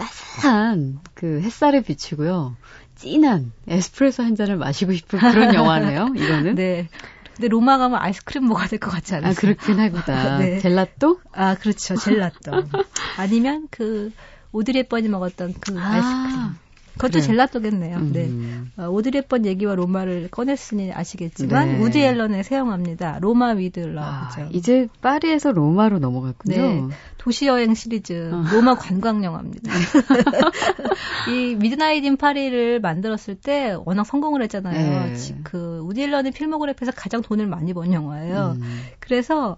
[0.01, 2.57] 따스한 그 햇살에 비치고요.
[2.97, 6.13] 진한 에스프레소 한 잔을 마시고 싶은 그런 영화네요.
[6.17, 6.55] 이거는.
[6.55, 6.89] 네.
[7.37, 9.31] 근데 로마 가면 아이스크림 먹어야 될 것 같지 않아요?
[9.31, 10.39] 아, 그렇긴 하구나.
[10.41, 10.59] 네.
[10.59, 11.21] 젤라또?
[11.33, 11.97] 아, 그렇죠.
[11.97, 12.65] 젤라또.
[13.19, 14.13] 아니면 그
[14.53, 16.55] 오드리 헵번이 먹었던 그 아이스크림
[17.01, 17.23] 그것도 그래.
[17.23, 17.97] 젤라또겠네요.
[17.97, 18.13] 음.
[18.13, 18.83] 네.
[18.83, 21.81] 어, 오드리 헵번 얘기와 로마를 꺼냈으니 아시겠지만 네.
[21.81, 23.19] 우디 앨런의 새 영화입니다.
[23.21, 24.01] 로마 위드 러브죠.
[24.01, 26.57] 아, 이제 파리에서 로마로 넘어갔군요.
[26.57, 26.83] 네.
[27.17, 28.45] 도시 여행 시리즈 어.
[28.53, 29.73] 로마 관광 영화입니다.
[31.31, 35.13] 이 미드나잇 인 파리를 만들었을 때 워낙 성공을 했잖아요.
[35.13, 35.17] 네.
[35.43, 38.57] 그 우디 앨런의 필모그래피에서 가장 돈을 많이 번 영화예요.
[38.61, 38.83] 음.
[38.99, 39.57] 그래서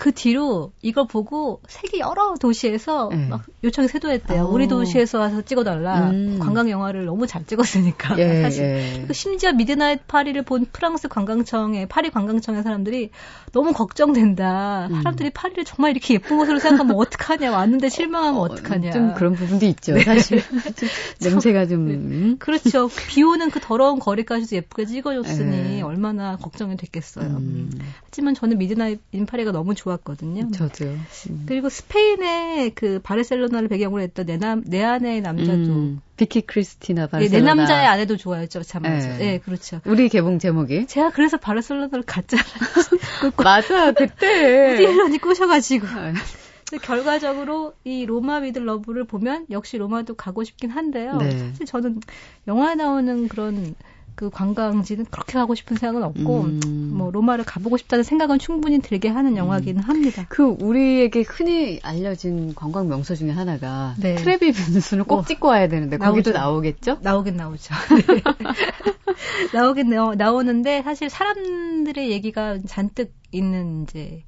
[0.00, 3.28] 그 뒤로 이걸 보고 세계 여러 도시에서 네.
[3.28, 4.44] 막 요청이 쇄도했대요.
[4.44, 4.48] 어.
[4.48, 6.08] 우리 도시에서 와서 찍어달라.
[6.08, 6.38] 음.
[6.40, 8.64] 관광 영화를 너무 잘 찍었으니까 예, 사실.
[8.64, 9.04] 예.
[9.06, 13.10] 그 심지어 미드나잇 파리를 본 프랑스 관광청의 파리 관광청의 사람들이
[13.52, 14.88] 너무 걱정된다.
[14.90, 14.96] 음.
[14.96, 17.50] 사람들이 파리를 정말 이렇게 예쁜 곳으로 생각하면 어떡하냐.
[17.50, 18.90] 왔는데 실망하면 어, 어떡하냐.
[18.92, 19.94] 좀 그런 부분도 있죠.
[19.94, 20.04] 네.
[20.04, 20.42] 사실
[21.20, 21.94] 냄새가 좀 네.
[21.94, 22.36] 음?
[22.38, 22.88] 그렇죠.
[23.08, 25.82] 비 오는 그 더러운 거리까지도 예쁘게 찍어줬으니 네.
[25.82, 27.26] 얼마나 걱정이 됐겠어요.
[27.26, 27.70] 음.
[28.04, 29.70] 하지만 저는 미드나잇 인 파리가 너무.
[29.80, 30.50] 좋았거든요.
[30.50, 30.90] 저도요.
[31.30, 31.44] 음.
[31.46, 35.94] 그리고 스페인의 그 바르셀로나를 배경으로 했던 내, 남, 내 아내의 남자도.
[36.20, 37.38] 음, 비키 크리스티나 바르셀로나.
[37.38, 38.62] 네, 내 남자의 아내도 좋아했죠.
[38.62, 39.08] 참 맞아.
[39.08, 39.18] 네.
[39.18, 39.80] 네, 그렇죠.
[39.86, 40.86] 우리 개봉 제목이?
[40.86, 42.44] 제가 그래서 바르셀로나를 갔잖아요.
[43.42, 44.74] 맞아, 그때.
[44.74, 45.86] 우디 앨런이 꼬셔가지고.
[45.86, 46.12] 아.
[46.82, 51.16] 결과적으로 이 로마 위드 러브를 보면 역시 로마도 가고 싶긴 한데요.
[51.16, 51.30] 네.
[51.50, 52.00] 사실 저는
[52.46, 53.74] 영화에 나오는 그런
[54.20, 56.90] 그 관광지는 그렇게 가고 싶은 생각은 없고 음.
[56.92, 59.88] 뭐 로마를 가보고 싶다는 생각은 충분히 들게 하는 영화기는 음.
[59.88, 60.26] 합니다.
[60.28, 64.16] 그 우리에게 흔히 알려진 관광 명소 중에 하나가 네.
[64.16, 65.24] 트레비 분수는 꼭 어.
[65.24, 65.96] 찍고 와야 되는데.
[65.96, 66.98] 거기도 나오겠죠?
[67.00, 67.74] 나오긴 나오죠.
[67.96, 68.20] 네.
[69.54, 74.22] 나오긴 나오, 나오는데 사실 사람들의 얘기가 잔뜩 있는 이제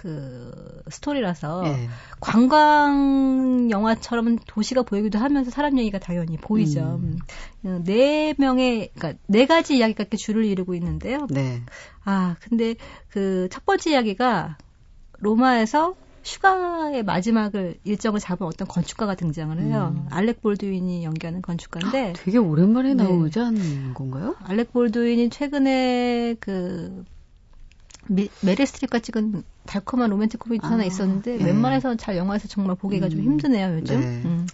[0.00, 1.88] 그 스토리라서 네.
[2.20, 6.98] 관광 영화처럼 도시가 보이기도 하면서 사람 얘기가 당연히 보이죠.
[7.02, 7.18] 음.
[7.66, 7.84] 음.
[7.84, 11.26] 네 명의 그러니까 네 가지 이야기가 이렇게 줄을 이루고 있는데요.
[11.28, 11.60] 네.
[12.04, 12.76] 아 근데
[13.10, 14.56] 그 첫 번째 이야기가
[15.18, 19.94] 로마에서 휴가의 마지막을 일정을 잡은 어떤 건축가가 등장을 해요.
[19.94, 20.06] 음.
[20.10, 23.02] 알렉 볼드윈이 연기하는 건축가인데 되게 오랜만에 네.
[23.02, 24.36] 나오지 않는 건가요?
[24.44, 27.04] 알렉 볼드윈이 최근에 그
[28.10, 31.44] 메릴 스트립과 찍은 달콤한 로맨틱 코미디 아, 하나 있었는데 네.
[31.44, 34.00] 웬만해서 잘 영화에서 정말 보기가 음, 좀 힘드네요 요즘.
[34.00, 34.06] 네.
[34.24, 34.46] 음.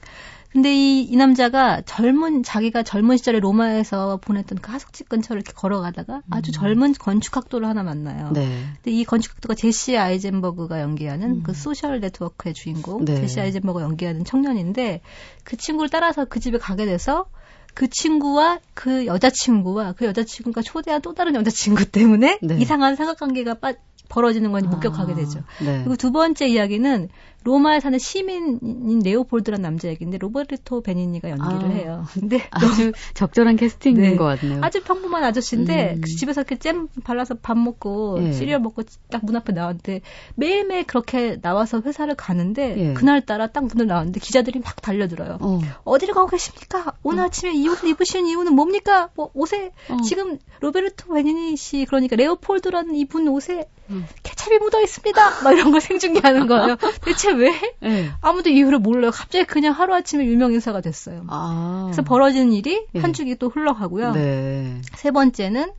[0.53, 6.23] 근데 이, 이 남자가 젊은 자기가 젊은 시절에 로마에서 보냈던 그 하숙집 근처를 이렇게 걸어가다가
[6.31, 6.53] 아주 음.
[6.53, 8.31] 젊은 건축학도를 하나 만나요.
[8.33, 8.47] 네.
[8.77, 11.43] 근데 이 건축학도가 제시 아이젠버그가 연기하는 음.
[11.43, 13.17] 그 소셜 네트워크의 주인공 네.
[13.17, 15.03] 제시 아이젠버그가 연기하는 청년인데
[15.45, 17.27] 그 친구를 따라서 그 집에 가게 돼서
[17.77, 22.57] 그 친구와 그 여자친구와 그 여자친구가 초대한 또 다른 여자친구 때문에 네.
[22.59, 23.75] 이상한 삼각관계가 빠,
[24.09, 25.41] 벌어지는 걸 목격하게 아, 되죠.
[25.61, 25.81] 네.
[25.81, 27.11] 그리고 두 번째 이야기는
[27.47, 32.05] 로마에 사는 시민인 레오폴드란 남자 얘기인데 로베르토 베니니가 연기를 아, 해요.
[32.13, 34.61] 근데 아주 적절한 캐스팅인 네, 것 같네요.
[34.63, 36.01] 아주 평범한 아저씨인데 음.
[36.01, 38.33] 그 집에서 이렇게 잼 발라서 밥 먹고 예.
[38.33, 40.03] 시리얼 먹고 딱 문 앞에 나왔는데
[40.37, 42.95] 매일매일 그렇게 나와서 회사를 가는데 예.
[42.95, 45.39] 그날 따라 딱 문을 나왔는데 기자들이 막 달려들어요.
[45.41, 46.95] 어디를 가고 계십니까?
[47.03, 47.27] 오늘 어.
[47.27, 49.09] 아침에 이 옷을 입으신 이유는 뭡니까?
[49.15, 49.97] 뭐 옷에 어.
[50.05, 54.07] 지금 로베르토 베니니 씨 그러니까 레오폴드라는 이분 옷에 음.
[54.23, 55.43] 케찹이 묻어 있습니다.
[55.43, 56.77] 막 이런 걸 생중계하는 거예요.
[57.05, 57.53] 대체 왜?
[57.81, 58.11] 네.
[58.21, 59.11] 아무도 이유를 몰라요.
[59.11, 61.25] 갑자기 그냥 하루 아침에 유명 인사가 됐어요.
[61.29, 61.83] 아.
[61.87, 63.01] 그래서 벌어지는 일이 네.
[63.01, 64.13] 한 줄기 또 흘러가고요.
[64.13, 64.81] 네.
[64.95, 65.71] 세 번째는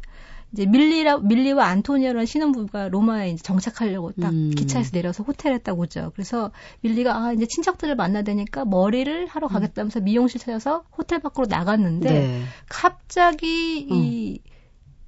[0.53, 4.51] 이제 밀리라 밀리와 안토니아라는 신혼부부가 로마에 이제 정착하려고 딱 음.
[4.55, 6.11] 기차에서 내려서 호텔에 딱 오죠.
[6.15, 12.09] 그래서 밀리가 아 이제 친척들을 만나야 되니까 머리를 하러 가겠다면서 미용실 찾아서 호텔 밖으로 나갔는데
[12.09, 12.43] 네.
[12.69, 13.95] 갑자기 음.
[13.95, 14.39] 이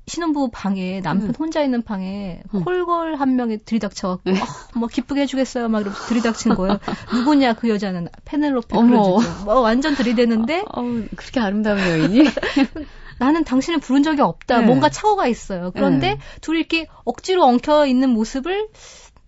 [0.09, 1.33] 신혼부부 방에 남편 음.
[1.37, 2.61] 혼자 있는 방에 음.
[2.61, 6.79] 콜걸 한 명이 들이닥쳐갖고 어, 뭐 기쁘게 해주겠어요 막 이러면서 들이닥친 거예요.
[7.13, 9.45] 누구냐 그 여자는 페넬로페 크루즈죠.
[9.45, 10.83] 뭐 완전 들이대는데 어, 어,
[11.15, 12.23] 그렇게 아름다운 여인이
[13.19, 14.59] 나는 당신을 부른 적이 없다.
[14.59, 14.65] 네.
[14.65, 15.71] 뭔가 착오가 있어요.
[15.73, 16.19] 그런데 네.
[16.41, 18.69] 둘이 이렇게 억지로 엉켜 있는 모습을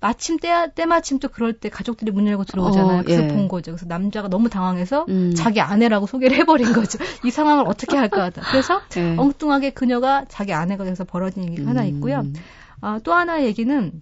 [0.02, 3.00] 마침 때, 때마침 또 그럴 때 가족들이 문 열고 들어오잖아요.
[3.00, 3.28] 어, 그래서 예.
[3.28, 3.72] 본 거죠.
[3.72, 5.34] 그래서 남자가 너무 당황해서 음.
[5.36, 6.98] 자기 아내라고 소개를 해버린 거죠.
[7.24, 8.42] 이 상황을 어떻게 할까 하다.
[8.50, 9.16] 그래서 예.
[9.16, 11.70] 엉뚱하게 그녀가 자기 아내가 돼서 벌어진 얘기가 음.
[11.70, 12.26] 하나 있고요.
[12.82, 14.02] 아, 또 하나의 얘기는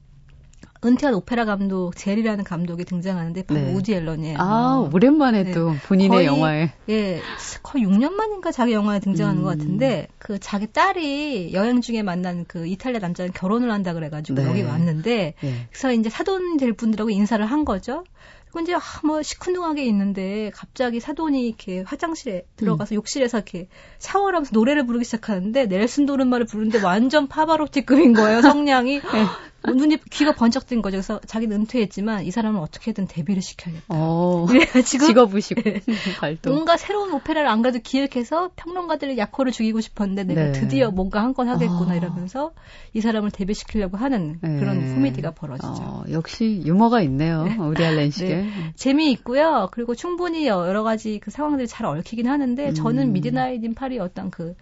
[0.83, 3.73] 은퇴한 오페라 감독 젤이라는 감독이 등장하는데 바로 네.
[3.73, 4.37] 우디 앨런이에요.
[4.39, 5.51] 아 오랜만에 네.
[5.51, 7.21] 또 본인의 거의, 영화에 예
[7.61, 9.43] 거의 6년 만인가 자기 영화에 등장하는 음.
[9.43, 14.47] 것 같은데 그 자기 딸이 여행 중에 만난 그 이탈리아 남자는 결혼을 한다 그래가지고 네.
[14.47, 15.67] 여기 왔는데 네.
[15.69, 18.05] 그래서 이제 사돈 될 분들하고 인사를 한 거죠.
[18.51, 22.97] 그리고 이제 아, 뭐 시큰둥하게 있는데 갑자기 사돈이 이렇게 화장실에 들어가서 음.
[22.97, 23.67] 욕실에서 이렇게
[23.99, 29.25] 샤워를 하면서 노래를 부르기 시작하는데 넬슨 도른말을 부르는데 완전 파바로티급인 거예요 성량이 네.
[29.67, 30.97] 눈이 귀가 번쩍 뜬 거죠.
[30.97, 33.85] 그래서 자기는 은퇴했지만 이 사람은 어떻게든 데뷔를 시켜야겠다.
[33.89, 35.81] 어, 그래가지고 직업의식 네.
[36.19, 36.53] 발동.
[36.53, 40.51] 뭔가 새로운 오페라를 하나 더 기획해서 평론가들의 야코를 죽이고 싶었는데 내가 네.
[40.53, 41.95] 드디어 뭔가 한 건 하겠구나 어.
[41.95, 42.51] 이러면서
[42.93, 44.59] 이 사람을 데뷔시키려고 하는 네.
[44.59, 45.67] 그런 코미디가 벌어지죠.
[45.67, 47.43] 어, 역시 유머가 있네요.
[47.43, 47.55] 네.
[47.57, 48.73] 우디 알렌식의 네.
[48.75, 49.69] 재미있고요.
[49.71, 52.73] 그리고 충분히 여러 가지 그 상황들이 잘 얽히긴 하는데 음.
[52.73, 54.55] 저는 미드나잇 인 파리 어떤 그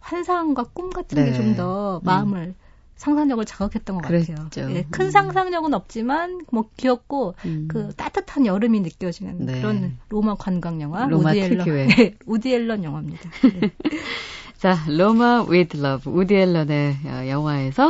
[0.00, 2.54] 환상과 꿈 같은 게 좀더 마음을 음.
[2.98, 4.34] 상상력을 자극했던 것 그랬죠.
[4.34, 4.70] 같아요.
[4.72, 5.10] 예, 큰 음.
[5.10, 7.68] 상상력은 없지만 뭐 귀엽고 음.
[7.70, 9.60] 그 따뜻한 여름이 느껴지는 네.
[9.60, 13.30] 그런 로마 관광 영화 로마 우디 앨런 네, 우디 앨런 영화입니다.
[13.60, 13.70] 네.
[14.58, 17.88] 자, 로마 with love 우디 앨런의 어, 영화에서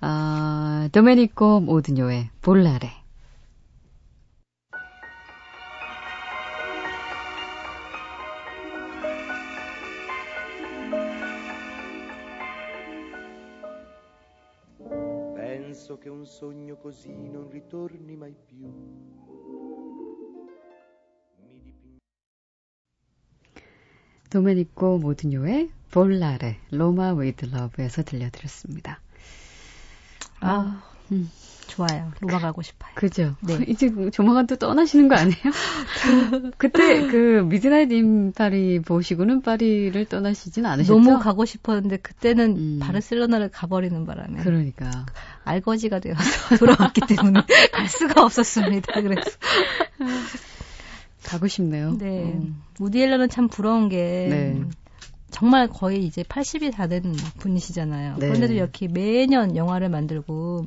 [0.00, 3.05] 어, 도메니코 모드뇨의 볼라레
[15.76, 18.66] che un sogno così non ritorni mai più.
[24.30, 29.00] 도메니코 모드뇨의 볼라레 로마 위드 러브에서 들려드렸습니다.
[30.40, 31.30] 아, 음.
[31.66, 32.12] 좋아요.
[32.20, 32.92] 로마 가고 싶어요.
[32.94, 33.36] 그죠?
[33.42, 33.58] 네.
[33.68, 35.36] 이제 조만간 또 떠나시는 거 아니에요?
[36.56, 40.98] 그때 그 미드나잇 인 파리 보시고는 파리를 떠나시진 않으셨죠?
[40.98, 42.78] 너무 가고 싶었는데 그때는 음.
[42.80, 45.06] 바르셀로나를 가버리는 바람에 그러니까
[45.46, 47.40] 알거지가 되어서 돌아왔기 때문에
[47.72, 49.00] 갈 수가 없었습니다.
[49.00, 49.30] 그래서
[51.24, 51.96] 가고 싶네요.
[51.98, 52.24] 네.
[52.24, 52.62] 음.
[52.78, 54.64] 우디 앨런은 참 부러운 게 네.
[55.36, 58.16] 정말 거의 이제 80이 다 된 분이시잖아요.
[58.18, 58.26] 네.
[58.26, 60.64] 그런데도 이렇게 매년 영화를 만들고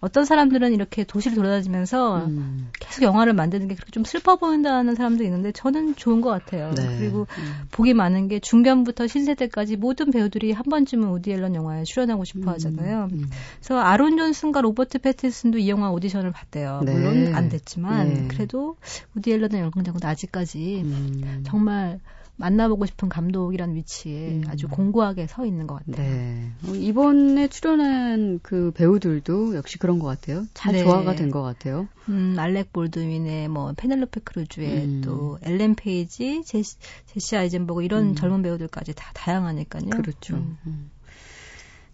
[0.00, 2.68] 어떤 사람들은 이렇게 도시를 돌아다니면서 음.
[2.78, 6.72] 계속 영화를 만드는 게 그렇게 좀 슬퍼 보인다는 사람도 있는데 저는 좋은 것 같아요.
[6.74, 6.98] 네.
[6.98, 7.66] 그리고 음.
[7.72, 12.48] 복이 많은 게 중견부터 신세대까지 모든 배우들이 한 번쯤은 우디 앨런 영화에 출연하고 싶어 음.
[12.48, 13.08] 하잖아요.
[13.10, 13.30] 음.
[13.58, 16.82] 그래서 아론 존슨과 로버트 패티슨도 이 영화 오디션을 봤대요.
[16.84, 16.92] 네.
[16.92, 18.28] 물론 안 됐지만 네.
[18.28, 18.76] 그래도
[19.16, 21.42] 우디 앨런의 영광자은 아직까지 음.
[21.46, 22.00] 정말
[22.36, 24.44] 만나보고 싶은 감독이라는 위치에 음.
[24.48, 26.04] 아주 공고하게 서 있는 것 같아요.
[26.08, 26.50] 네.
[26.66, 30.44] 어, 이번에 출연한 그 배우들도 역시 그런 것 같아요.
[30.52, 30.82] 잘 네.
[30.82, 31.88] 조화가 된 것 같아요.
[32.08, 35.00] 음, 알렉 볼드윈의 뭐 페넬로페 크루즈의 음.
[35.04, 38.14] 또 엘렌 페이지, 제시, 제시 아이젠버그 이런 음.
[38.14, 39.90] 젊은 배우들까지 다 다양하니까요.
[39.90, 40.36] 그렇죠.
[40.36, 40.58] 음.
[40.66, 40.90] 음.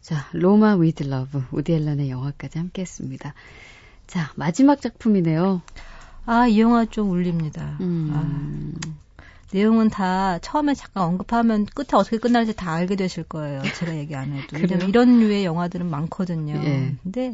[0.00, 3.35] 자, 로마 with Love 우디 앨런의 영화까지 함께했습니다.
[4.07, 5.61] 자, 마지막 작품이네요.
[6.26, 7.76] 아, 이 영화 좀 울립니다.
[7.81, 8.11] 음.
[8.14, 8.96] 아.
[9.52, 13.62] 내용은 다 처음에 잠깐 언급하면 끝에 어떻게 끝날지 다 알게 되실 거예요.
[13.76, 14.56] 제가 얘기 안 해도.
[14.58, 16.54] 왜냐면 이런 류의 영화들은 많거든요.
[16.62, 16.94] 예.
[17.02, 17.32] 근데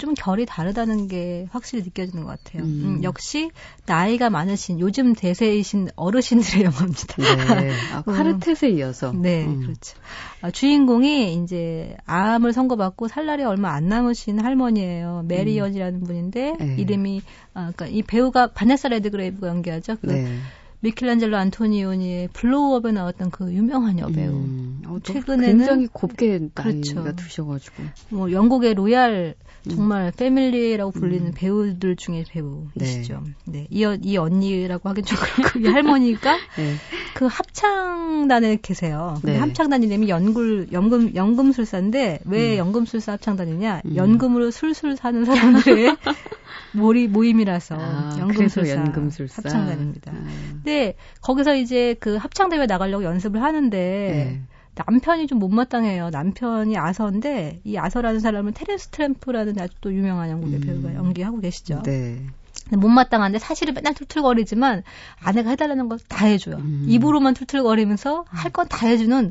[0.00, 2.62] 좀 결이 다르다는 게 확실히 느껴지는 것 같아요.
[2.62, 2.82] 음.
[2.84, 3.50] 음, 역시
[3.84, 7.60] 나이가 많으신 요즘 대세이신 어르신들의 영화입니다.
[7.60, 7.70] 네.
[7.92, 9.12] 아, Quartet에 이어서.
[9.12, 9.60] 네, 음.
[9.60, 9.98] 그렇죠.
[10.40, 15.26] 아, 주인공이 이제 암을 선고받고 살 날이 얼마 안 남으신 할머니예요.
[15.28, 16.04] 메리언이라는 음.
[16.04, 16.76] 분인데 네.
[16.78, 17.20] 이름이
[17.52, 19.96] 아, 그러니까 이 배우가 바네사 레드그레이브가 연기하죠.
[20.00, 20.38] 그 네.
[20.80, 24.32] 미켈란젤로 안토니오니의 Blow-Up에 나왔던 그 유명한 여배우.
[24.32, 26.94] 음, 어, 최근에는 굉장히 곱게 그렇죠.
[26.94, 27.82] 나이가 드셔가지고.
[28.08, 29.34] 뭐 영국의 Royal
[29.66, 29.70] 음.
[29.70, 30.12] 정말 음.
[30.16, 31.32] Family라고 불리는 음.
[31.34, 33.22] 배우들 중에 배우이시죠.
[33.44, 33.60] 네.
[33.60, 33.66] 네.
[33.70, 36.74] 이, 이 언니라고 하긴 좀 그렇고 이 할머니가 네.
[37.14, 39.18] 그 합창단에 계세요.
[39.20, 39.38] 근데 네.
[39.38, 42.58] 합창단 이 름이 연굴 연금 연금술사인데 왜 음.
[42.58, 43.82] 연금술사 합창단이냐?
[43.84, 43.96] 음.
[43.96, 45.96] 연금으로 술술 사는 사람들의
[46.72, 50.12] 모리 모임이라서 아, 연금술사, 연금술사 합창단입니다.
[50.12, 50.24] 아.
[50.52, 54.42] 근데 거기서 이제 그 합창 대회 나가려고 연습을 하는데 네.
[54.74, 56.10] 남편이 좀 못마땅해요.
[56.10, 60.60] 남편이 아서인데 이 아서라는 사람은 테레스 트램프라는 아주 또 유명한 영국의 음.
[60.60, 61.82] 배우가 연기하고 계시죠.
[61.84, 62.24] 네.
[62.70, 64.82] 못마땅한데 사실은 맨날 툴툴거리지만
[65.22, 66.56] 아내가 해달라는 걸 다 해줘요.
[66.56, 66.84] 음.
[66.88, 69.30] 입으로만 툴툴거리면서 할 건 다 해주는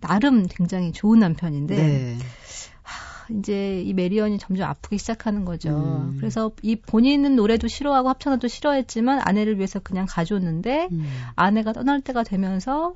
[0.00, 2.16] 나름 굉장히 좋은 남편인데 네.
[3.38, 5.70] 이제 이 메리언이 점점 아프기 시작하는 거죠.
[5.70, 6.16] 음.
[6.18, 11.06] 그래서 이 본인은 노래도 싫어하고 합창도 싫어했지만 아내를 위해서 그냥 가져왔는데 음.
[11.36, 12.94] 아내가 떠날 때가 되면서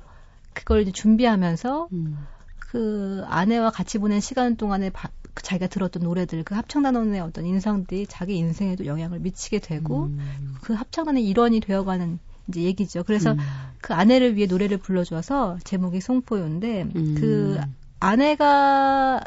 [0.53, 2.17] 그걸 이제 준비하면서 음.
[2.59, 8.07] 그 아내와 같이 보낸 시간 동안에 바, 그 자기가 들었던 노래들, 그 합창단원의 어떤 인상들이
[8.07, 10.55] 자기 인생에도 영향을 미치게 되고 음.
[10.61, 13.03] 그 합창단의 일원이 되어가는 이제 얘기죠.
[13.03, 13.39] 그래서 음.
[13.81, 17.15] 그 아내를 위해 노래를 불러줘서 제목이 Song for You인데 음.
[17.19, 17.59] 그
[17.99, 19.21] 아내가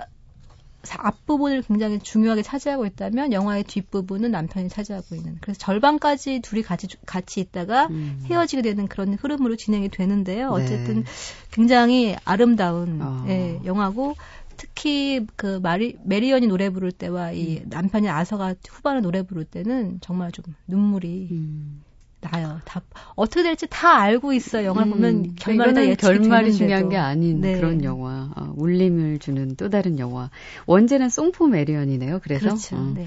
[0.97, 5.39] 앞부분을 굉장히 중요하게 차지하고 있다면 영화의 뒷부분은 남편이 차지하고 있는.
[5.41, 8.25] 그래서 절반까지 둘이 같이 같이 있다가 음.
[8.25, 10.57] 헤어지게 되는 그런 흐름으로 진행이 되는데요.
[10.57, 10.65] 네.
[10.65, 11.05] 어쨌든 네.
[11.51, 13.25] 굉장히 아름다운 어.
[13.29, 14.17] 예, 영화고
[14.57, 17.67] 특히 그 마리 메리언이 노래 부를 때와 이 음.
[17.69, 21.83] 남편이 아서가 후반에 노래 부를 때는 정말 좀 눈물이 음.
[22.21, 22.61] 나요.
[22.65, 22.83] 다
[23.15, 24.65] 어떻게 될지 다 알고 있어.
[24.65, 27.57] 영화 음, 보면 결말이 다 결말이 중요한 게 아닌 네.
[27.57, 28.31] 그런 영화.
[28.37, 30.31] 어, 울림을 주는 또 다른 영화.
[30.67, 32.21] 원제는 Song for Marion이네요.
[32.23, 32.77] 그래서 그렇죠.
[32.77, 32.93] 어.
[32.95, 33.07] 네.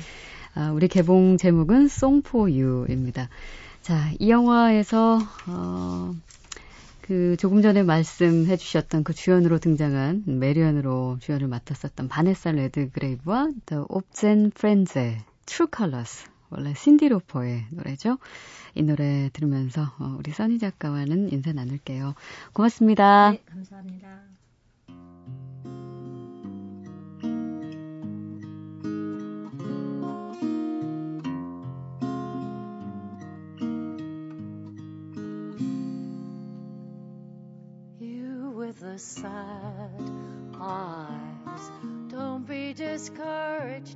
[0.55, 3.29] 아, 우리 개봉 제목은 Song for You입니다.
[3.81, 6.13] 자, 이 영화에서 어,
[7.01, 14.51] 그 조금 전에 말씀해 주셨던 그 주연으로 등장한 메리언으로 주연을 맡았었던 바네사 레드그레이브와 The Obscene
[14.55, 18.17] Friends의 True Colors 원래 신디 로퍼의 노래죠.
[18.75, 22.13] 이 노래 들으면서 어, 우리 써니 작가와는 인사 나눌게요.
[22.53, 23.31] 고맙습니다.
[23.31, 24.21] 네, 감사합니다.
[38.81, 40.01] the sad
[40.59, 41.71] eyes.
[42.09, 43.95] Don't be discouraged,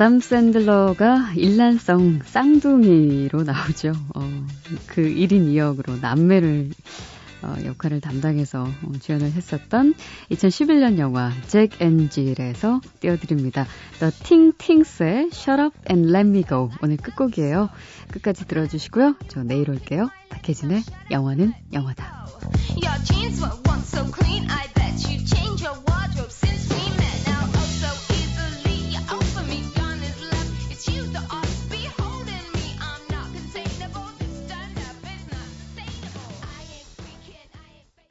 [0.00, 3.92] 아담 샌들러가 일란성 쌍둥이로 나오죠.
[4.14, 4.46] 어,
[4.86, 6.70] 그 1인 2역으로 남매를
[7.42, 9.92] 어, 역할을 담당해서 어, 주연을 했었던
[10.30, 13.66] 2011년 영화 잭 앤질에서 띄워드립니다.
[13.98, 17.68] The Ting Tings의 Shut Up and Let Me Go 오늘 끝곡이에요.
[18.10, 19.16] 끝까지 들어주시고요.
[19.28, 20.08] 저 내일 올게요.
[20.30, 22.26] 박혜진의 영화는 영화다.